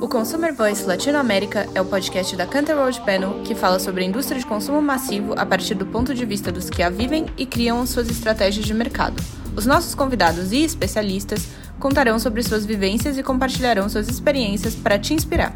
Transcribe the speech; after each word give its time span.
O 0.00 0.08
Consumer 0.08 0.54
Voice 0.54 0.86
Latinoamérica 0.86 1.68
é 1.74 1.80
o 1.80 1.84
podcast 1.84 2.34
da 2.34 2.46
Canter 2.46 2.74
World 2.74 2.98
Panel 3.02 3.42
que 3.44 3.54
fala 3.54 3.78
sobre 3.78 4.02
a 4.02 4.06
indústria 4.06 4.40
de 4.40 4.46
consumo 4.46 4.80
massivo 4.80 5.34
a 5.36 5.44
partir 5.44 5.74
do 5.74 5.84
ponto 5.84 6.14
de 6.14 6.24
vista 6.24 6.50
dos 6.50 6.70
que 6.70 6.82
a 6.82 6.88
vivem 6.88 7.26
e 7.36 7.44
criam 7.44 7.84
suas 7.84 8.08
estratégias 8.08 8.64
de 8.64 8.72
mercado. 8.72 9.22
Os 9.54 9.66
nossos 9.66 9.94
convidados 9.94 10.52
e 10.52 10.64
especialistas 10.64 11.48
contarão 11.78 12.18
sobre 12.18 12.42
suas 12.42 12.64
vivências 12.64 13.18
e 13.18 13.22
compartilharão 13.22 13.90
suas 13.90 14.08
experiências 14.08 14.74
para 14.74 14.98
te 14.98 15.12
inspirar. 15.12 15.54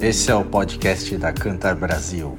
Esse 0.00 0.30
é 0.30 0.34
o 0.36 0.44
podcast 0.44 1.16
da 1.16 1.32
Cantar 1.32 1.74
Brasil. 1.74 2.38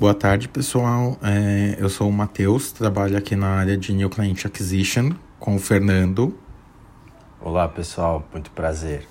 Boa 0.00 0.14
tarde, 0.14 0.48
pessoal. 0.48 1.18
É, 1.22 1.76
eu 1.78 1.90
sou 1.90 2.08
o 2.08 2.12
Matheus, 2.12 2.72
trabalho 2.72 3.18
aqui 3.18 3.36
na 3.36 3.48
área 3.48 3.76
de 3.76 3.92
New 3.92 4.08
Client 4.08 4.46
Acquisition 4.46 5.12
com 5.38 5.56
o 5.56 5.58
Fernando. 5.58 6.34
Olá, 7.46 7.68
pessoal. 7.68 8.26
Muito 8.32 8.50
prazer. 8.52 9.06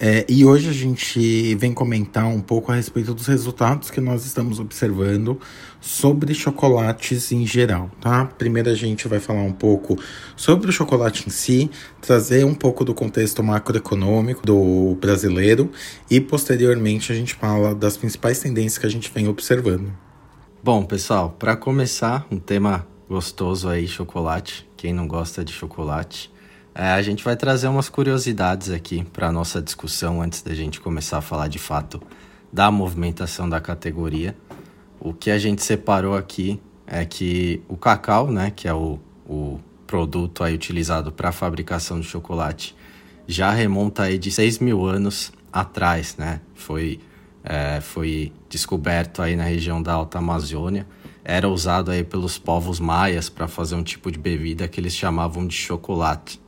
É, 0.00 0.26
e 0.28 0.44
hoje 0.44 0.68
a 0.68 0.72
gente 0.72 1.54
vem 1.54 1.72
comentar 1.72 2.26
um 2.26 2.40
pouco 2.40 2.72
a 2.72 2.74
respeito 2.74 3.14
dos 3.14 3.28
resultados 3.28 3.88
que 3.88 4.00
nós 4.00 4.26
estamos 4.26 4.58
observando 4.58 5.40
sobre 5.80 6.34
chocolates 6.34 7.30
em 7.30 7.46
geral, 7.46 7.88
tá? 8.00 8.24
Primeiro 8.24 8.68
a 8.68 8.74
gente 8.74 9.06
vai 9.06 9.20
falar 9.20 9.42
um 9.42 9.52
pouco 9.52 9.96
sobre 10.34 10.70
o 10.70 10.72
chocolate 10.72 11.28
em 11.28 11.30
si, 11.30 11.70
trazer 12.00 12.44
um 12.44 12.54
pouco 12.54 12.84
do 12.84 12.92
contexto 12.92 13.44
macroeconômico 13.44 14.44
do 14.44 14.96
brasileiro 15.00 15.70
e 16.10 16.20
posteriormente 16.20 17.12
a 17.12 17.14
gente 17.14 17.34
fala 17.34 17.76
das 17.76 17.96
principais 17.96 18.40
tendências 18.40 18.76
que 18.76 18.86
a 18.86 18.90
gente 18.90 19.08
vem 19.14 19.28
observando. 19.28 19.92
Bom, 20.64 20.82
pessoal, 20.82 21.30
para 21.38 21.54
começar, 21.54 22.26
um 22.28 22.40
tema 22.40 22.84
gostoso 23.08 23.68
aí, 23.68 23.86
chocolate. 23.86 24.68
Quem 24.76 24.92
não 24.92 25.06
gosta 25.06 25.44
de 25.44 25.52
chocolate? 25.52 26.36
É, 26.80 26.92
a 26.92 27.02
gente 27.02 27.24
vai 27.24 27.36
trazer 27.36 27.66
umas 27.66 27.88
curiosidades 27.88 28.70
aqui 28.70 29.02
para 29.12 29.32
nossa 29.32 29.60
discussão 29.60 30.22
antes 30.22 30.42
da 30.42 30.54
gente 30.54 30.80
começar 30.80 31.18
a 31.18 31.20
falar 31.20 31.48
de 31.48 31.58
fato 31.58 32.00
da 32.52 32.70
movimentação 32.70 33.48
da 33.48 33.60
categoria. 33.60 34.36
O 35.00 35.12
que 35.12 35.28
a 35.32 35.38
gente 35.38 35.60
separou 35.60 36.16
aqui 36.16 36.62
é 36.86 37.04
que 37.04 37.60
o 37.66 37.76
cacau, 37.76 38.30
né, 38.30 38.52
que 38.54 38.68
é 38.68 38.72
o, 38.72 39.00
o 39.28 39.58
produto 39.88 40.44
aí 40.44 40.54
utilizado 40.54 41.10
para 41.10 41.30
a 41.30 41.32
fabricação 41.32 41.98
de 41.98 42.06
chocolate, 42.06 42.76
já 43.26 43.50
remonta 43.50 44.04
aí 44.04 44.16
de 44.16 44.30
6 44.30 44.60
mil 44.60 44.86
anos 44.86 45.32
atrás, 45.52 46.14
né? 46.16 46.40
Foi, 46.54 47.00
é, 47.42 47.80
foi 47.80 48.32
descoberto 48.48 49.20
aí 49.20 49.34
na 49.34 49.42
região 49.42 49.82
da 49.82 49.94
Alta 49.94 50.18
Amazônia. 50.18 50.86
Era 51.24 51.48
usado 51.48 51.90
aí 51.90 52.04
pelos 52.04 52.38
povos 52.38 52.78
maias 52.78 53.28
para 53.28 53.48
fazer 53.48 53.74
um 53.74 53.82
tipo 53.82 54.12
de 54.12 54.18
bebida 54.18 54.68
que 54.68 54.78
eles 54.78 54.94
chamavam 54.94 55.44
de 55.44 55.56
chocolate 55.56 56.40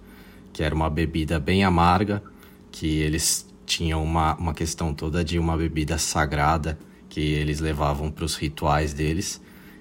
que 0.53 0.63
era 0.63 0.75
uma 0.75 0.91
bebida 0.91 1.39
bem 1.39 1.65
amarga, 1.65 2.23
que 2.71 2.99
eles 2.99 3.47
tinham 3.67 4.03
uma, 4.03 4.35
uma 4.37 4.55
questão 4.55 4.93
toda 4.93 5.25
de 5.25 5.39
uma 5.39 5.57
bebida 5.57 5.97
sagrada 5.99 6.79
que 7.09 7.21
eles 7.21 7.61
levavam 7.61 8.11
para 8.11 8.25
os 8.25 8.37
rituais 8.37 8.93
deles. 8.93 9.41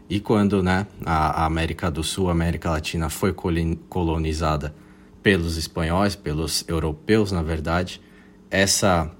E 0.09 0.19
quando 0.19 0.63
né, 0.63 0.87
a, 1.05 1.43
a 1.43 1.45
América 1.45 1.89
do 1.89 2.03
Sul, 2.03 2.29
a 2.29 2.31
América 2.31 2.71
Latina 2.71 3.09
foi 3.09 3.33
colonizada 3.33 4.73
pelos 5.21 5.57
espanhóis, 5.57 6.15
pelos 6.15 6.63
europeus, 6.67 7.31
na 7.31 7.43
verdade, 7.43 8.01
essa 8.49 9.11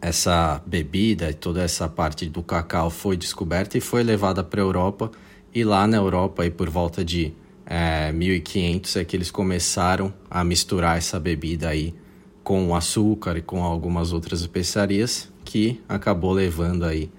essa 0.00 0.62
bebida 0.64 1.28
e 1.30 1.34
toda 1.34 1.60
essa 1.60 1.88
parte 1.88 2.28
do 2.28 2.40
cacau 2.40 2.88
foi 2.88 3.16
descoberta 3.16 3.76
e 3.76 3.80
foi 3.80 4.04
levada 4.04 4.44
para 4.44 4.60
a 4.60 4.64
Europa. 4.64 5.10
E 5.52 5.64
lá 5.64 5.86
na 5.86 5.96
Europa, 5.96 6.44
aí 6.44 6.50
por 6.50 6.70
volta 6.70 7.04
de 7.04 7.34
é, 7.70 8.10
1500 8.12 8.96
é 8.96 9.04
que 9.04 9.14
eles 9.14 9.30
começaram 9.30 10.12
a 10.30 10.42
misturar 10.42 10.96
essa 10.96 11.20
bebida 11.20 11.68
aí 11.68 11.94
com 12.42 12.74
açúcar 12.74 13.36
e 13.36 13.42
com 13.42 13.62
algumas 13.62 14.10
outras 14.10 14.40
especiarias 14.40 15.30
que 15.44 15.78
acabou 15.86 16.32
levando 16.32 16.86
aí 16.86 17.10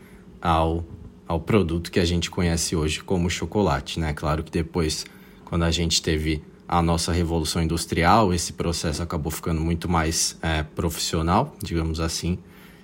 ao, 0.41 0.83
ao 1.28 1.40
produto 1.40 1.91
que 1.91 2.00
a 2.00 2.06
gente 2.06 2.31
conhece 2.31 2.75
hoje 2.75 3.03
como 3.03 3.29
chocolate, 3.29 4.00
né? 4.00 4.12
Claro 4.12 4.44
que 4.44 4.50
depois, 4.50 5.06
quando 5.46 5.66
a 5.66 5.69
gente 5.72 6.01
teve 6.01 6.41
a 6.68 6.81
nossa 6.81 7.12
revolução 7.12 7.62
industrial, 7.62 8.34
esse 8.34 8.53
processo 8.53 9.03
acabou 9.03 9.31
ficando 9.31 9.62
muito 9.62 9.88
mais 9.88 10.35
é, 10.41 10.63
profissional, 10.63 11.56
digamos 11.63 12.00
assim, 12.00 12.40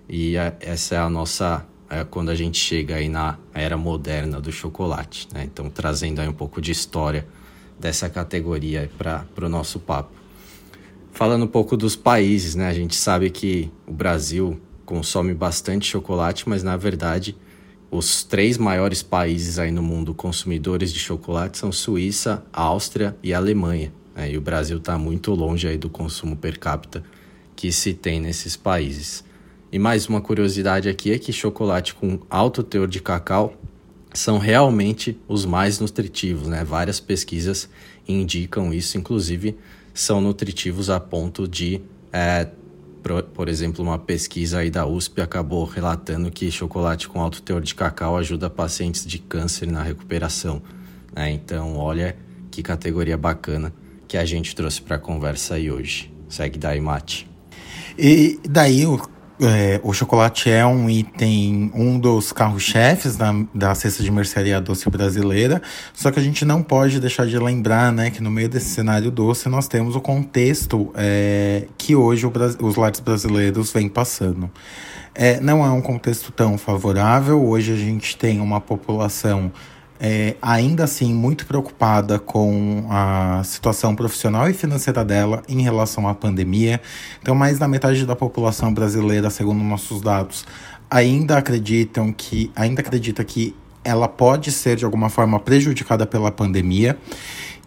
e 0.08 0.38
é, 0.38 0.56
essa 0.60 0.94
é 0.94 0.98
a 1.00 1.10
nossa 1.10 1.66
é, 1.90 2.04
quando 2.04 2.30
a 2.30 2.36
gente 2.36 2.60
chega 2.60 2.98
aí 2.98 3.10
na 3.10 3.40
era 3.56 3.76
moderna 3.76 4.40
do 4.40 4.52
chocolate, 4.52 5.28
né? 5.34 5.46
Então 5.46 5.68
trazendo 5.68 6.22
aí 6.22 6.28
um 6.28 6.34
pouco 6.34 6.62
de 6.62 6.72
história 6.72 7.26
dessa 7.80 8.10
categoria 8.10 8.90
para 8.98 9.26
o 9.46 9.50
nosso 9.50 9.80
papo. 9.80 10.12
Falando 11.12 11.46
um 11.46 11.48
pouco 11.48 11.78
dos 11.78 11.96
países, 11.96 12.56
né? 12.56 12.68
A 12.68 12.74
gente 12.74 12.96
sabe 12.96 13.30
que 13.30 13.72
o 13.88 13.94
Brasil 13.94 14.60
consome 14.86 15.34
bastante 15.34 15.88
chocolate, 15.88 16.48
mas 16.48 16.62
na 16.62 16.78
verdade 16.78 17.36
os 17.90 18.24
três 18.24 18.58
maiores 18.58 19.02
países 19.02 19.58
aí 19.58 19.72
no 19.72 19.82
mundo 19.82 20.14
consumidores 20.14 20.92
de 20.92 21.00
chocolate 21.00 21.58
são 21.58 21.72
Suíça, 21.72 22.44
Áustria 22.52 23.16
e 23.24 23.34
Alemanha. 23.34 23.94
Né? 24.16 24.32
E 24.32 24.38
o 24.38 24.42
Brasil 24.42 24.78
está 24.78 24.98
muito 24.98 25.34
longe 25.34 25.68
aí 25.68 25.78
do 25.78 25.90
consumo 25.90 26.36
per 26.36 26.60
capita 26.60 27.04
que 27.56 27.72
se 27.72 27.94
tem 27.94 28.20
nesses 28.20 28.58
países. 28.58 29.24
E 29.72 29.80
mais 29.80 30.08
uma 30.08 30.22
curiosidade 30.22 30.90
aqui 30.90 31.12
é 31.12 31.18
que 31.18 31.32
chocolate 31.32 31.96
com 31.96 32.20
alto 32.30 32.64
teor 32.64 32.88
de 32.88 33.02
cacau 33.02 33.54
são 34.16 34.38
realmente 34.38 35.20
os 35.28 35.46
mais 35.46 35.80
nutritivos, 35.80 36.48
né? 36.48 36.64
Várias 36.64 37.00
pesquisas 37.00 37.70
indicam 38.08 38.74
isso, 38.74 38.98
inclusive 38.98 39.58
são 39.94 40.20
nutritivos 40.20 40.90
a 40.90 41.00
ponto 41.00 41.48
de, 41.48 41.82
é, 42.12 42.48
por, 43.04 43.24
por, 43.24 43.50
exemplo, 43.50 43.84
uma 43.84 44.00
pesquisa 44.00 44.60
aí 44.60 44.70
da 44.70 44.86
USP 44.86 45.22
acabou 45.22 45.64
relatando 45.64 46.32
que 46.32 46.52
chocolate 46.52 47.08
com 47.08 47.22
alto 47.22 47.42
teor 47.42 47.62
de 47.62 47.74
cacau 47.76 48.18
ajuda 48.18 48.50
pacientes 48.50 49.06
de 49.06 49.20
câncer 49.20 49.68
na 49.68 49.84
recuperação. 49.84 50.62
Né? 51.16 51.32
Então, 51.32 51.78
olha 51.78 52.16
que 52.52 52.62
categoria 52.64 53.18
bacana 53.18 53.74
que 54.08 54.18
a 54.18 54.26
gente 54.26 54.56
trouxe 54.56 54.82
para 54.82 54.98
a 54.98 55.00
conversa 55.00 55.56
aí 55.56 55.72
hoje. 55.72 56.12
Segue 56.28 56.58
daí, 56.58 56.82
Mate. 56.82 57.30
E 57.98 58.40
daí 58.50 58.86
o 58.86 58.98
é, 59.40 59.80
o 59.84 59.94
chocolate 59.94 60.50
é 60.50 60.66
um 60.66 60.90
item, 60.90 61.72
um 61.74 62.00
dos 62.00 62.32
carros-chefes 62.32 63.18
da, 63.18 63.34
da 63.54 63.76
cesta 63.76 64.02
de 64.02 64.10
mercearia 64.10 64.62
doce 64.62 64.90
brasileira, 64.90 65.62
só 65.94 66.12
que 66.12 66.20
a 66.20 66.24
gente 66.24 66.46
não 66.46 66.64
pode 66.64 67.00
deixar 67.00 67.28
de 67.28 67.38
lembrar 67.38 67.92
né, 67.92 68.10
que 68.10 68.22
no 68.22 68.32
meio 68.32 68.48
desse 68.48 68.70
cenário 68.70 69.12
doce 69.12 69.50
nós 69.50 69.68
temos 69.68 69.96
o 69.96 70.02
contexto 70.02 70.92
é, 70.96 71.68
que 71.78 71.96
hoje 71.96 72.26
o, 72.26 72.32
os 72.62 72.76
lares 72.76 73.00
brasileiros 73.00 73.72
vêm 73.72 73.90
passando. 73.90 74.50
É, 75.14 75.40
não 75.40 75.66
é 75.66 75.70
um 75.70 75.82
contexto 75.82 76.32
tão 76.32 76.58
favorável, 76.58 77.46
hoje 77.46 77.74
a 77.74 77.78
gente 77.78 78.18
tem 78.18 78.40
uma 78.40 78.60
população 78.60 79.52
é, 80.08 80.36
ainda 80.40 80.84
assim 80.84 81.12
muito 81.12 81.48
preocupada 81.48 82.20
com 82.20 82.86
a 82.92 83.42
situação 83.44 83.96
profissional 83.96 84.48
e 84.48 84.54
financeira 84.54 85.04
dela 85.04 85.42
em 85.50 85.64
relação 85.64 86.08
à 86.08 86.14
pandemia. 86.14 86.80
Então, 87.20 87.34
mais 87.34 87.58
da 87.58 87.68
metade 87.68 88.06
da 88.06 88.16
população 88.16 88.72
brasileira, 88.72 89.32
segundo 89.32 89.64
nossos 89.64 90.02
dados, 90.02 90.46
ainda 90.92 91.40
acreditam 91.40 92.14
que 92.14 92.52
ainda 92.56 92.82
acredita 92.82 93.24
que 93.24 93.56
ela 93.84 94.08
pode 94.08 94.52
ser 94.52 94.76
de 94.76 94.86
alguma 94.86 95.10
forma 95.10 95.40
prejudicada 95.40 96.06
pela 96.06 96.32
pandemia. 96.32 97.00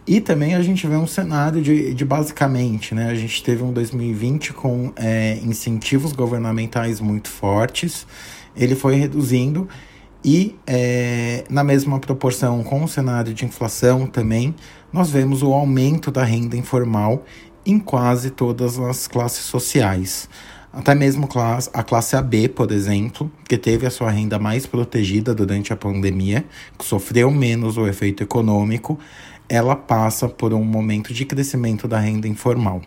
E 0.07 0.21
também 0.21 0.55
a 0.55 0.61
gente 0.61 0.87
vê 0.87 0.95
um 0.95 1.05
cenário 1.05 1.61
de, 1.61 1.93
de 1.93 2.05
basicamente, 2.05 2.95
né? 2.95 3.09
A 3.09 3.15
gente 3.15 3.43
teve 3.43 3.63
um 3.63 3.73
2020 3.73 4.53
com 4.53 4.93
é, 4.95 5.37
incentivos 5.43 6.13
governamentais 6.13 7.01
muito 7.01 7.27
fortes, 7.27 8.07
ele 8.55 8.75
foi 8.75 8.95
reduzindo 8.95 9.67
e 10.23 10.55
é, 10.67 11.45
na 11.49 11.63
mesma 11.63 11.99
proporção 11.99 12.63
com 12.63 12.83
o 12.83 12.87
cenário 12.87 13.33
de 13.33 13.45
inflação 13.45 14.05
também, 14.05 14.53
nós 14.91 15.09
vemos 15.09 15.41
o 15.41 15.53
aumento 15.53 16.11
da 16.11 16.23
renda 16.23 16.57
informal 16.57 17.23
em 17.65 17.79
quase 17.79 18.29
todas 18.29 18.77
as 18.79 19.07
classes 19.07 19.45
sociais. 19.45 20.29
Até 20.71 20.93
mesmo 20.93 21.27
a 21.73 21.83
classe 21.83 22.15
AB, 22.15 22.49
por 22.49 22.71
exemplo, 22.71 23.31
que 23.47 23.57
teve 23.57 23.87
a 23.87 23.89
sua 23.89 24.11
renda 24.11 24.37
mais 24.37 24.65
protegida 24.65 25.33
durante 25.33 25.73
a 25.73 25.75
pandemia, 25.75 26.45
que 26.77 26.85
sofreu 26.85 27.31
menos 27.31 27.75
o 27.77 27.87
efeito 27.87 28.21
econômico, 28.21 28.99
ela 29.47 29.75
passa 29.75 30.29
por 30.29 30.53
um 30.53 30.63
momento 30.63 31.11
de 31.11 31.25
crescimento 31.25 31.87
da 31.87 31.99
renda 31.99 32.27
informal. 32.27 32.81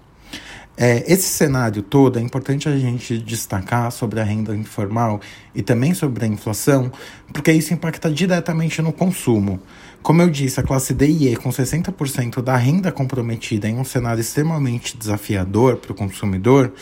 É, 0.77 1.05
esse 1.13 1.29
cenário 1.29 1.83
todo 1.83 2.19
é 2.19 2.23
importante 2.23 2.69
a 2.69 2.77
gente 2.77 3.19
destacar 3.19 3.93
sobre 3.93 4.21
a 4.21 4.25
renda 4.25 4.57
informal 4.57 5.21
e 5.55 5.63
também 5.63 5.93
sobre 5.93 6.25
a 6.25 6.29
inflação, 6.29 6.91
porque 7.33 7.53
isso 7.53 7.75
impacta 7.75 8.11
diretamente 8.11 8.81
no 8.81 8.93
consumo. 8.93 9.61
Como 10.03 10.23
eu 10.23 10.31
disse, 10.31 10.59
a 10.59 10.63
classe 10.63 10.95
D 10.95 11.07
e 11.07 11.29
E, 11.29 11.37
com 11.37 11.51
60% 11.51 12.43
da 12.43 12.57
renda 12.57 12.91
comprometida 12.91 13.69
em 13.69 13.79
um 13.79 13.85
cenário 13.85 14.21
extremamente 14.21 14.97
desafiador 14.97 15.77
para 15.77 15.93
o 15.93 15.95
consumidor, 15.95 16.73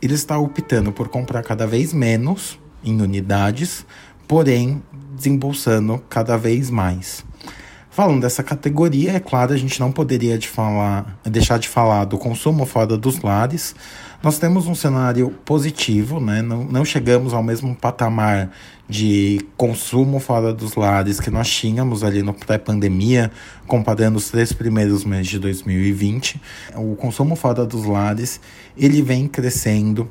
ele 0.00 0.14
está 0.14 0.38
optando 0.38 0.92
por 0.92 1.08
comprar 1.08 1.42
cada 1.42 1.66
vez 1.66 1.92
menos 1.92 2.58
em 2.84 3.02
unidades, 3.02 3.84
porém 4.26 4.82
desembolsando 5.14 6.02
cada 6.08 6.36
vez 6.38 6.70
mais. 6.70 7.24
Falando 7.90 8.20
dessa 8.20 8.44
categoria, 8.44 9.12
é 9.12 9.20
claro, 9.20 9.52
a 9.52 9.56
gente 9.56 9.80
não 9.80 9.90
poderia 9.90 10.38
de 10.38 10.46
falar, 10.46 11.18
deixar 11.24 11.58
de 11.58 11.68
falar 11.68 12.04
do 12.04 12.16
consumo 12.16 12.64
fora 12.64 12.96
dos 12.96 13.20
lares. 13.20 13.74
Nós 14.22 14.38
temos 14.38 14.68
um 14.68 14.76
cenário 14.76 15.30
positivo, 15.44 16.20
né? 16.20 16.40
não, 16.40 16.62
não 16.62 16.84
chegamos 16.84 17.34
ao 17.34 17.42
mesmo 17.42 17.74
patamar 17.74 18.48
de 18.88 19.40
consumo 19.56 20.20
fora 20.20 20.52
dos 20.52 20.76
lares 20.76 21.18
que 21.18 21.30
nós 21.30 21.50
tínhamos 21.50 22.04
ali 22.04 22.22
no 22.22 22.32
pré-pandemia, 22.32 23.30
comparando 23.66 24.18
os 24.18 24.30
três 24.30 24.52
primeiros 24.52 25.04
meses 25.04 25.26
de 25.26 25.40
2020. 25.40 26.40
O 26.76 26.94
consumo 26.94 27.34
fora 27.34 27.66
dos 27.66 27.84
lares 27.86 28.40
ele 28.76 29.02
vem 29.02 29.26
crescendo 29.26 30.08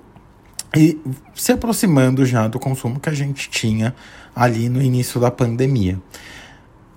e 0.76 1.00
se 1.34 1.54
aproximando 1.54 2.26
já 2.26 2.48
do 2.48 2.60
consumo 2.60 3.00
que 3.00 3.10
a 3.10 3.14
gente 3.14 3.50
tinha 3.50 3.96
ali 4.36 4.68
no 4.68 4.82
início 4.82 5.20
da 5.20 5.32
pandemia. 5.32 5.98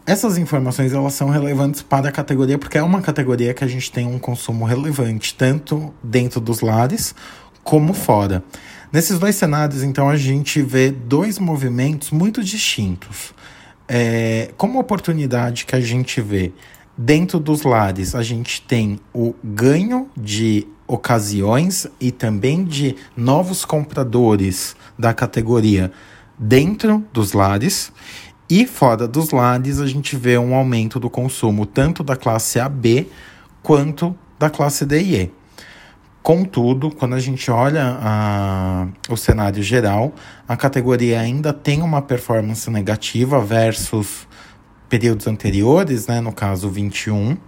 Essas 0.05 0.37
informações 0.37 0.93
elas 0.93 1.15
são 1.15 1.31
relevantes 1.31 1.81
para 1.81 2.09
a 2.09 2.13
categoria 2.13 2.59
porque 2.59 2.77
é 2.77 2.83
uma 2.83 3.01
categoria 3.01 3.55
que 3.55 3.63
a 3.63 3.69
gente 3.69 3.91
tem 3.91 4.07
um 4.07 4.19
consumo 4.19 4.65
relevante 4.65 5.35
tanto 5.35 5.95
dentro 6.03 6.41
dos 6.41 6.61
lares 6.61 7.15
como 7.63 7.95
fora. 7.95 8.43
Nesses 8.93 9.19
dois 9.19 9.37
cenários, 9.37 9.83
então, 9.83 10.09
a 10.11 10.17
gente 10.17 10.61
vê 10.61 10.91
dois 10.91 11.39
movimentos 11.39 12.11
muito 12.11 12.45
distintos. 12.45 13.33
É, 13.89 14.51
como 14.57 14.79
oportunidade 14.79 15.65
que 15.65 15.75
a 15.75 15.81
gente 15.81 16.21
vê 16.21 16.53
dentro 16.97 17.41
dos 17.41 17.63
lares, 17.63 18.15
a 18.15 18.23
gente 18.23 18.61
tem 18.61 19.01
o 19.15 19.35
ganho 19.43 20.11
de 20.15 20.67
ocasiões 20.87 21.87
e 21.99 22.11
também 22.11 22.65
de 22.65 22.97
novos 23.17 23.65
compradores 23.65 24.77
da 24.99 25.15
categoria 25.15 25.91
dentro 26.39 27.03
dos 27.13 27.33
lares. 27.33 27.91
E 28.55 28.67
fora 28.67 29.09
dos 29.09 29.31
lares, 29.31 29.81
a 29.81 29.87
gente 29.87 30.15
vê 30.15 30.37
um 30.37 30.55
aumento 30.55 31.01
do 31.01 31.09
consumo 31.09 31.65
tanto 31.65 32.05
da 32.05 32.15
classe 32.15 32.61
AB 32.61 33.11
quanto 33.63 34.15
da 34.39 34.51
classe 34.51 34.85
D 34.85 35.01
e 35.01 35.17
E. 35.23 35.31
Contudo, 36.23 36.91
quando 36.91 37.15
a 37.15 37.19
gente 37.19 37.51
olha 37.51 37.97
a, 37.99 38.89
o 39.09 39.17
cenário 39.17 39.63
geral, 39.63 40.13
a 40.47 40.55
categoria 40.55 41.19
ainda 41.19 41.51
tem 41.55 41.81
uma 41.81 42.03
performance 42.03 42.71
negativa 42.71 43.41
versus 43.41 44.29
períodos 44.87 45.27
anteriores, 45.27 46.07
né, 46.07 46.21
no 46.21 46.31
caso 46.31 46.69
21, 46.69 47.39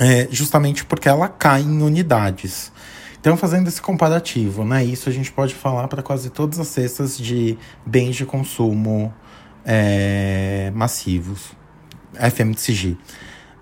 é, 0.00 0.26
justamente 0.28 0.84
porque 0.84 1.08
ela 1.08 1.28
cai 1.28 1.62
em 1.62 1.82
unidades. 1.82 2.72
Então, 3.20 3.36
fazendo 3.36 3.68
esse 3.68 3.80
comparativo, 3.80 4.64
né, 4.64 4.84
isso 4.84 5.08
a 5.08 5.12
gente 5.12 5.30
pode 5.30 5.54
falar 5.54 5.86
para 5.86 6.02
quase 6.02 6.30
todas 6.30 6.58
as 6.58 6.66
cestas 6.66 7.16
de 7.16 7.56
bens 7.86 8.16
de 8.16 8.26
consumo 8.26 9.14
é, 9.64 10.70
massivos, 10.74 11.52
FMCG. 12.14 12.96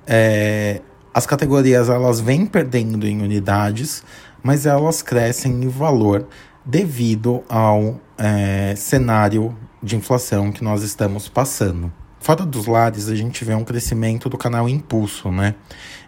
É, 0.06 0.81
as 1.14 1.26
categorias 1.26 1.88
elas 1.88 2.20
vêm 2.20 2.46
perdendo 2.46 3.06
em 3.06 3.20
unidades, 3.22 4.02
mas 4.43 4.66
elas 4.66 5.02
crescem 5.02 5.52
em 5.64 5.69
valor 5.69 6.26
devido 6.64 7.43
ao 7.49 8.00
é, 8.16 8.75
cenário 8.76 9.56
de 9.82 9.96
inflação 9.96 10.52
que 10.52 10.62
nós 10.62 10.82
estamos 10.82 11.28
passando. 11.28 11.93
Fora 12.20 12.46
dos 12.46 12.66
lares, 12.66 13.08
a 13.08 13.16
gente 13.16 13.44
vê 13.44 13.52
um 13.52 13.64
crescimento 13.64 14.28
do 14.28 14.38
canal 14.38 14.69
Impulso, 14.69 15.31
né? 15.32 15.56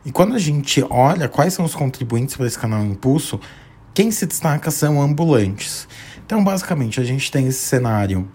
E 0.05 0.12
quando 0.12 0.37
a 0.37 0.38
gente 0.38 0.85
olha 0.88 1.29
quais 1.29 1.55
são 1.55 1.64
os 1.64 1.75
contribuintes 1.75 2.37
para 2.37 2.47
esse 2.47 2.58
canal 2.58 2.85
Impulso, 2.85 3.40
quem 3.93 4.12
se 4.12 4.25
destaca 4.25 4.70
são 4.70 5.02
ambulantes. 5.02 5.88
Então, 6.25 6.43
basicamente, 6.44 7.00
a 7.00 7.05
gente 7.05 7.32
tem 7.32 7.49
esse 7.49 7.58
cenário 7.58 8.29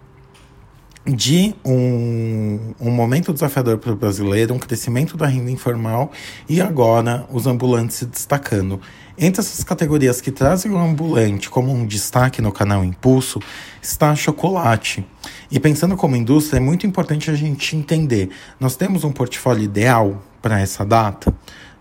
de 1.12 1.56
um, 1.66 2.74
um 2.80 2.92
momento 2.92 3.34
desafiador 3.34 3.78
para 3.78 3.92
o 3.92 3.96
brasileiro, 3.96 4.54
um 4.54 4.60
crescimento 4.60 5.18
da 5.18 5.26
renda 5.28 5.52
informal 5.52 6.12
e 6.48 6.62
agora 6.62 7.26
os 7.32 7.48
ambulantes 7.48 7.98
se 7.98 8.06
destacando. 8.06 8.80
Entre 9.18 9.42
essas 9.42 9.64
categorias 9.64 10.22
que 10.22 10.32
trazem 10.32 10.72
o 10.72 10.78
ambulante 10.78 11.50
como 11.50 11.74
um 11.74 11.86
destaque 11.86 12.42
no 12.42 12.52
canal 12.52 12.86
Impulso 12.86 13.40
está 13.82 14.16
chocolate. 14.16 15.06
E 15.52 15.60
pensando 15.60 15.98
como 15.98 16.16
indústria, 16.16 16.58
é 16.58 16.62
muito 16.62 16.88
importante 16.88 17.30
a 17.30 17.36
gente 17.36 17.76
entender: 17.76 18.30
nós 18.60 18.78
temos 18.78 19.04
um 19.04 19.12
portfólio 19.12 19.64
ideal 19.64 20.24
para 20.42 20.62
essa 20.62 20.86
data, 20.86 21.34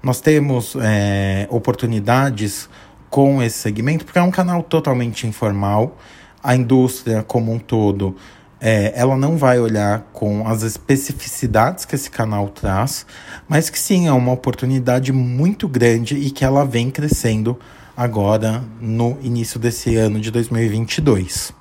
nós 0.02 0.20
temos 0.20 0.76
é, 0.80 1.46
oportunidades 1.48 2.68
com 3.08 3.40
esse 3.42 3.58
segmento, 3.58 4.04
porque 4.04 4.18
é 4.18 4.22
um 4.22 4.30
canal 4.30 4.62
totalmente 4.62 5.26
informal, 5.26 5.96
a 6.42 6.56
indústria 6.56 7.22
como 7.22 7.52
um 7.52 7.58
todo 7.58 8.16
é, 8.60 8.92
ela 8.94 9.16
não 9.16 9.36
vai 9.36 9.58
olhar 9.58 10.00
com 10.12 10.46
as 10.46 10.62
especificidades 10.62 11.84
que 11.84 11.94
esse 11.94 12.10
canal 12.10 12.48
traz, 12.48 13.06
mas 13.48 13.70
que 13.70 13.78
sim 13.78 14.06
é 14.08 14.12
uma 14.12 14.32
oportunidade 14.32 15.12
muito 15.12 15.68
grande 15.68 16.16
e 16.16 16.30
que 16.30 16.44
ela 16.44 16.64
vem 16.64 16.90
crescendo 16.90 17.58
agora 17.96 18.62
no 18.80 19.18
início 19.22 19.58
desse 19.58 19.96
ano 19.96 20.20
de 20.20 20.30
2022. 20.30 21.52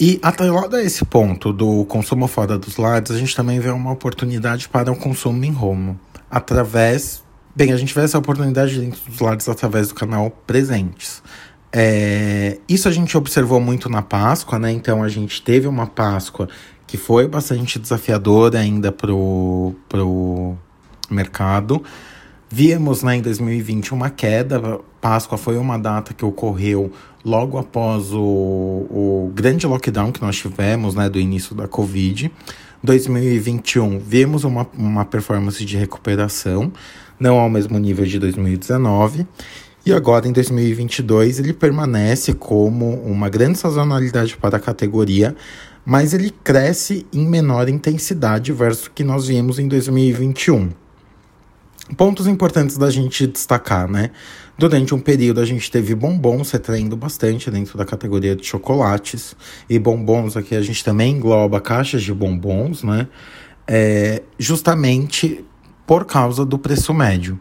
E 0.00 0.18
atrelado 0.22 0.74
a 0.74 0.82
esse 0.82 1.04
ponto 1.04 1.52
do 1.52 1.84
consumo 1.84 2.26
fora 2.26 2.58
dos 2.58 2.76
lares, 2.76 3.10
a 3.10 3.18
gente 3.18 3.36
também 3.36 3.60
vê 3.60 3.70
uma 3.70 3.92
oportunidade 3.92 4.68
para 4.68 4.90
o 4.90 4.96
consumo 4.96 5.44
em 5.44 5.56
home, 5.56 5.96
através. 6.30 7.22
Bem, 7.54 7.72
a 7.72 7.76
gente 7.76 7.94
vê 7.94 8.00
essa 8.00 8.18
oportunidade 8.18 8.80
dentro 8.80 9.00
dos 9.08 9.20
lares 9.20 9.48
através 9.48 9.88
do 9.88 9.94
canal 9.94 10.30
Presentes. 10.46 11.22
É, 11.72 12.58
isso 12.68 12.88
a 12.88 12.92
gente 12.92 13.16
observou 13.16 13.58
muito 13.58 13.88
na 13.88 14.02
Páscoa, 14.02 14.58
né? 14.58 14.70
Então 14.70 15.02
a 15.02 15.08
gente 15.08 15.40
teve 15.40 15.66
uma 15.66 15.86
Páscoa 15.86 16.48
que 16.86 16.98
foi 16.98 17.26
bastante 17.26 17.78
desafiadora 17.78 18.58
ainda 18.58 18.92
pro, 18.92 19.74
pro 19.88 20.54
mercado. 21.10 21.82
Vimos 22.50 23.02
né, 23.02 23.16
em 23.16 23.22
2020 23.22 23.94
uma 23.94 24.10
queda. 24.10 24.78
Páscoa 25.00 25.38
foi 25.38 25.56
uma 25.56 25.78
data 25.78 26.12
que 26.12 26.22
ocorreu 26.22 26.92
logo 27.24 27.56
após 27.56 28.12
o, 28.12 28.18
o 28.20 29.32
grande 29.34 29.66
lockdown 29.66 30.12
que 30.12 30.20
nós 30.20 30.36
tivemos, 30.36 30.94
né, 30.94 31.08
do 31.08 31.18
início 31.18 31.54
da 31.54 31.66
Covid. 31.66 32.30
2021 32.82 33.98
vimos 33.98 34.44
uma, 34.44 34.66
uma 34.76 35.04
performance 35.06 35.64
de 35.64 35.78
recuperação, 35.78 36.70
não 37.18 37.38
ao 37.38 37.48
mesmo 37.48 37.78
nível 37.78 38.04
de 38.04 38.18
2019. 38.18 39.26
E 39.84 39.92
agora, 39.92 40.28
em 40.28 40.32
2022, 40.32 41.40
ele 41.40 41.52
permanece 41.52 42.32
como 42.32 42.94
uma 43.02 43.28
grande 43.28 43.58
sazonalidade 43.58 44.36
para 44.36 44.56
a 44.56 44.60
categoria, 44.60 45.34
mas 45.84 46.14
ele 46.14 46.30
cresce 46.44 47.04
em 47.12 47.26
menor 47.26 47.68
intensidade 47.68 48.52
versus 48.52 48.86
o 48.86 48.90
que 48.92 49.02
nós 49.02 49.26
vimos 49.26 49.58
em 49.58 49.66
2021. 49.66 50.70
Pontos 51.96 52.28
importantes 52.28 52.78
da 52.78 52.90
gente 52.90 53.26
destacar, 53.26 53.90
né? 53.90 54.10
Durante 54.56 54.94
um 54.94 55.00
período 55.00 55.40
a 55.40 55.44
gente 55.44 55.68
teve 55.68 55.94
bombons 55.96 56.52
retraindo 56.52 56.96
bastante 56.96 57.50
dentro 57.50 57.76
da 57.76 57.84
categoria 57.84 58.36
de 58.36 58.46
chocolates. 58.46 59.34
E 59.68 59.80
bombons 59.80 60.36
aqui 60.36 60.54
a 60.54 60.62
gente 60.62 60.84
também 60.84 61.16
engloba 61.16 61.60
caixas 61.60 62.02
de 62.02 62.14
bombons, 62.14 62.84
né? 62.84 63.08
É, 63.66 64.22
justamente 64.38 65.44
por 65.84 66.04
causa 66.04 66.44
do 66.44 66.56
preço 66.56 66.94
médio. 66.94 67.38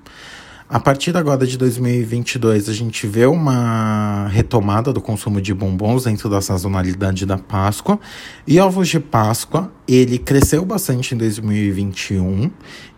A 0.74 0.80
partir 0.80 1.18
agora 1.18 1.46
de 1.46 1.58
2022, 1.58 2.70
a 2.70 2.74
gente 2.74 3.06
vê 3.06 3.26
uma 3.26 4.30
retomada 4.30 4.94
do 4.94 5.02
consumo 5.02 5.42
de 5.42 5.54
bombons 5.54 6.06
dentro 6.06 6.30
da 6.30 6.40
sazonalidade 6.40 7.26
da 7.26 7.38
Páscoa. 7.38 8.00
E 8.48 8.58
ovos 8.58 8.88
de 8.88 8.98
Páscoa, 8.98 9.70
ele 9.86 10.18
cresceu 10.18 10.64
bastante 10.64 11.14
em 11.14 11.18
2021 11.18 12.50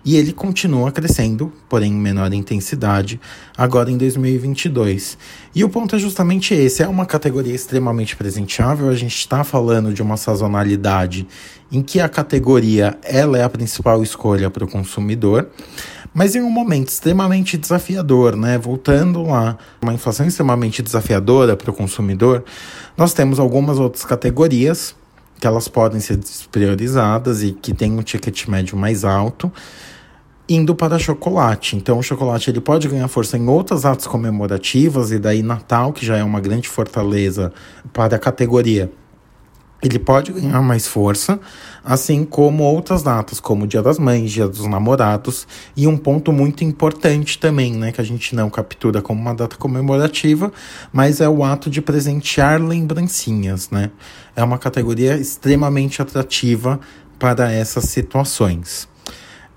e 0.05 0.17
ele 0.17 0.31
continua 0.33 0.91
crescendo, 0.91 1.51
porém 1.67 1.93
em 1.93 1.95
menor 1.95 2.31
intensidade, 2.31 3.19
agora 3.57 3.89
em 3.89 3.97
2022. 3.97 5.17
E 5.55 5.63
o 5.63 5.69
ponto 5.69 5.95
é 5.95 5.99
justamente 5.99 6.53
esse: 6.53 6.83
é 6.83 6.87
uma 6.87 7.07
categoria 7.07 7.55
extremamente 7.55 8.15
presenteável. 8.15 8.87
A 8.87 8.95
gente 8.95 9.17
está 9.17 9.43
falando 9.43 9.91
de 9.91 10.01
uma 10.03 10.15
sazonalidade 10.15 11.27
em 11.71 11.81
que 11.81 11.99
a 11.99 12.07
categoria 12.07 12.99
ela 13.01 13.35
é 13.35 13.43
a 13.43 13.49
principal 13.49 14.03
escolha 14.03 14.51
para 14.51 14.63
o 14.63 14.67
consumidor 14.67 15.49
mas 16.13 16.35
em 16.35 16.41
um 16.41 16.49
momento 16.49 16.89
extremamente 16.89 17.57
desafiador, 17.57 18.35
né? 18.35 18.57
Voltando 18.57 19.23
lá, 19.23 19.57
uma 19.81 19.93
inflação 19.93 20.27
extremamente 20.27 20.81
desafiadora 20.81 21.57
para 21.57 21.71
o 21.71 21.73
consumidor, 21.73 22.43
nós 22.95 23.13
temos 23.13 23.39
algumas 23.39 23.79
outras 23.79 24.05
categorias 24.05 24.95
que 25.39 25.47
elas 25.47 25.67
podem 25.67 25.99
ser 25.99 26.15
despriorizadas 26.17 27.43
e 27.43 27.51
que 27.51 27.73
têm 27.73 27.91
um 27.91 28.01
ticket 28.01 28.47
médio 28.47 28.77
mais 28.77 29.03
alto, 29.03 29.51
indo 30.47 30.75
para 30.75 30.99
chocolate. 30.99 31.75
Então, 31.75 31.99
o 31.99 32.03
chocolate 32.03 32.49
ele 32.49 32.61
pode 32.61 32.87
ganhar 32.87 33.07
força 33.07 33.37
em 33.37 33.47
outras 33.47 33.83
atos 33.83 34.07
comemorativas 34.07 35.11
e 35.11 35.19
daí 35.19 35.41
Natal, 35.41 35.91
que 35.91 36.05
já 36.05 36.17
é 36.17 36.23
uma 36.23 36.39
grande 36.39 36.69
fortaleza 36.69 37.51
para 37.91 38.15
a 38.15 38.19
categoria 38.19 38.89
ele 39.83 39.99
pode 39.99 40.31
ganhar 40.31 40.61
mais 40.61 40.87
força, 40.87 41.39
assim 41.83 42.23
como 42.23 42.63
outras 42.63 43.03
datas, 43.03 43.39
como 43.39 43.65
o 43.65 43.67
Dia 43.67 43.81
das 43.81 43.99
Mães, 43.99 44.31
Dia 44.31 44.47
dos 44.47 44.65
Namorados, 44.65 45.45
e 45.75 45.85
um 45.85 45.97
ponto 45.97 46.31
muito 46.31 46.63
importante 46.63 47.37
também, 47.37 47.73
né, 47.73 47.91
que 47.91 47.99
a 47.99 48.03
gente 48.03 48.33
não 48.33 48.49
captura 48.49 49.01
como 49.01 49.19
uma 49.19 49.35
data 49.35 49.57
comemorativa, 49.57 50.51
mas 50.91 51.19
é 51.19 51.27
o 51.27 51.43
ato 51.43 51.69
de 51.69 51.81
presentear 51.81 52.61
lembrancinhas, 52.61 53.69
né? 53.69 53.91
É 54.35 54.43
uma 54.43 54.57
categoria 54.57 55.17
extremamente 55.17 56.01
atrativa 56.01 56.79
para 57.19 57.51
essas 57.51 57.85
situações. 57.85 58.87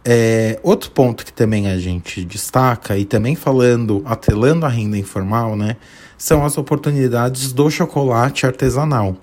É, 0.05 0.61
outro 0.63 0.91
ponto 0.93 1.25
que 1.25 1.33
também 1.33 1.69
a 1.69 1.79
gente 1.79 2.25
destaca, 2.25 2.97
e 2.97 3.05
também 3.05 3.35
falando, 3.35 4.03
atrelando 4.05 4.65
a 4.67 4.69
renda 4.69 4.97
informal, 4.97 5.57
né, 5.57 5.77
são 6.19 6.45
as 6.45 6.57
oportunidades 6.57 7.53
do 7.53 7.71
chocolate 7.71 8.47
artesanal. 8.47 9.17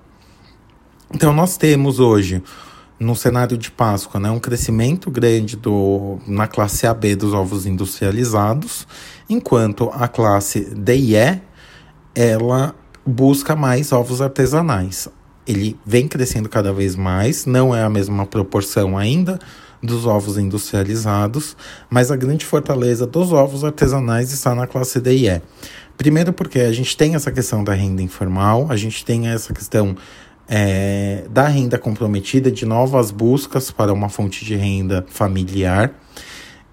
Então, 1.15 1.31
nós 1.31 1.57
temos 1.57 1.99
hoje, 1.99 2.41
no 2.99 3.15
cenário 3.15 3.55
de 3.55 3.69
Páscoa, 3.69 4.19
né, 4.19 4.31
um 4.31 4.39
crescimento 4.39 5.11
grande 5.11 5.55
do, 5.55 6.17
na 6.25 6.47
classe 6.47 6.87
AB 6.87 7.15
dos 7.15 7.33
ovos 7.33 7.67
industrializados, 7.67 8.87
enquanto 9.29 9.91
a 9.93 10.07
classe 10.07 10.61
D 10.75 10.95
e 10.95 11.15
E, 11.15 11.39
ela 12.15 12.73
busca 13.05 13.55
mais 13.55 13.91
ovos 13.91 14.23
artesanais. 14.23 15.07
Ele 15.45 15.77
vem 15.85 16.07
crescendo 16.07 16.49
cada 16.49 16.73
vez 16.73 16.95
mais, 16.95 17.45
não 17.45 17.75
é 17.75 17.83
a 17.83 17.89
mesma 17.89 18.25
proporção 18.25 18.97
ainda, 18.97 19.37
dos 19.83 20.07
ovos 20.07 20.37
industrializados, 20.37 21.55
mas 21.91 22.09
a 22.09 22.15
grande 22.15 22.43
fortaleza 22.43 23.05
dos 23.05 23.31
ovos 23.31 23.63
artesanais 23.63 24.31
está 24.31 24.55
na 24.55 24.65
classe 24.65 24.99
D 24.99 25.15
e 25.15 25.29
E. 25.29 25.41
Primeiro 25.95 26.33
porque 26.33 26.59
a 26.59 26.71
gente 26.71 26.97
tem 26.97 27.13
essa 27.13 27.31
questão 27.31 27.63
da 27.63 27.73
renda 27.73 28.01
informal, 28.01 28.65
a 28.69 28.75
gente 28.75 29.05
tem 29.05 29.27
essa 29.27 29.53
questão 29.53 29.95
é, 30.55 31.25
da 31.31 31.47
renda 31.47 31.79
comprometida, 31.79 32.51
de 32.51 32.63
novas 32.63 33.09
buscas 33.09 33.71
para 33.71 33.91
uma 33.91 34.07
fonte 34.07 34.45
de 34.45 34.55
renda 34.55 35.03
familiar 35.09 35.99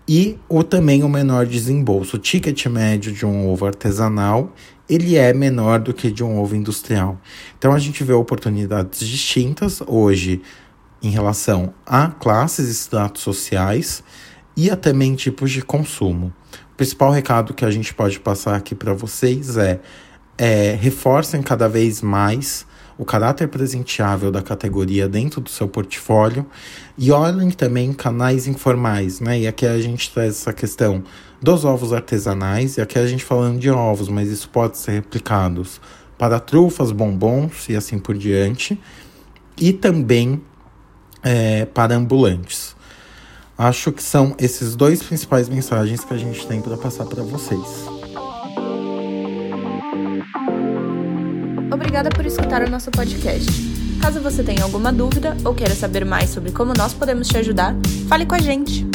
e 0.06 0.38
o 0.50 0.62
também 0.62 1.02
o 1.02 1.08
menor 1.08 1.46
desembolso. 1.46 2.16
O 2.16 2.18
ticket 2.18 2.66
médio 2.66 3.10
de 3.10 3.24
um 3.24 3.48
ovo 3.48 3.64
artesanal 3.64 4.52
ele 4.86 5.16
é 5.16 5.32
menor 5.32 5.78
do 5.78 5.94
que 5.94 6.10
de 6.10 6.22
um 6.22 6.38
ovo 6.38 6.54
industrial. 6.54 7.18
Então 7.58 7.72
a 7.72 7.78
gente 7.78 8.04
vê 8.04 8.12
oportunidades 8.12 9.00
distintas 9.00 9.80
hoje 9.86 10.42
em 11.02 11.08
relação 11.08 11.72
a 11.86 12.08
classes 12.08 12.68
e 12.68 12.72
estratos 12.72 13.22
sociais 13.22 14.04
e 14.54 14.68
a 14.68 14.76
também 14.76 15.14
tipos 15.14 15.50
de 15.50 15.62
consumo. 15.62 16.34
O 16.74 16.76
principal 16.76 17.10
recado 17.12 17.54
que 17.54 17.64
a 17.64 17.70
gente 17.70 17.94
pode 17.94 18.20
passar 18.20 18.56
aqui 18.56 18.74
para 18.74 18.92
vocês 18.92 19.56
é, 19.56 19.80
é 20.36 20.76
reforcem 20.78 21.40
cada 21.40 21.66
vez 21.66 22.02
mais 22.02 22.68
o 23.00 23.04
caráter 23.06 23.48
presenteável 23.48 24.30
da 24.30 24.42
categoria 24.42 25.08
dentro 25.08 25.40
do 25.40 25.48
seu 25.48 25.66
portfólio 25.66 26.44
e 26.98 27.10
olhem 27.10 27.50
também 27.50 27.94
canais 27.94 28.46
informais, 28.46 29.20
né? 29.20 29.40
E 29.40 29.48
aqui 29.48 29.64
a 29.64 29.80
gente 29.80 30.10
traz 30.10 30.34
essa 30.34 30.52
questão 30.52 31.02
dos 31.40 31.64
ovos 31.64 31.94
artesanais, 31.94 32.76
e 32.76 32.82
aqui 32.82 32.98
a 32.98 33.06
gente 33.06 33.24
falando 33.24 33.58
de 33.58 33.70
ovos, 33.70 34.10
mas 34.10 34.28
isso 34.28 34.50
pode 34.50 34.76
ser 34.76 34.92
replicado 34.92 35.66
para 36.18 36.38
trufas, 36.38 36.92
bombons 36.92 37.70
e 37.70 37.74
assim 37.74 37.98
por 37.98 38.14
diante, 38.18 38.78
e 39.58 39.72
também 39.72 40.42
é, 41.22 41.64
para 41.64 41.94
ambulantes. 41.94 42.76
Acho 43.56 43.92
que 43.92 44.02
são 44.02 44.34
esses 44.38 44.76
dois 44.76 45.02
principais 45.02 45.48
mensagens 45.48 46.04
que 46.04 46.12
a 46.12 46.18
gente 46.18 46.46
tem 46.46 46.60
para 46.60 46.76
passar 46.76 47.06
para 47.06 47.22
vocês. 47.22 47.99
Obrigada 52.00 52.16
por 52.16 52.24
escutar 52.24 52.62
o 52.62 52.70
nosso 52.70 52.90
podcast. 52.90 53.46
Caso 54.00 54.22
você 54.22 54.42
tenha 54.42 54.62
alguma 54.62 54.90
dúvida 54.90 55.36
ou 55.44 55.54
queira 55.54 55.74
saber 55.74 56.02
mais 56.02 56.30
sobre 56.30 56.50
como 56.50 56.72
nós 56.74 56.94
podemos 56.94 57.28
te 57.28 57.36
ajudar, 57.36 57.76
fale 58.08 58.24
com 58.24 58.34
a 58.34 58.38
gente. 58.38 58.89